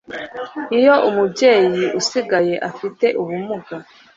iyo 0.77 0.95
umubyeyi 1.09 1.83
usigaye 1.99 2.55
afite 2.69 3.05
ubumuga 3.21 3.75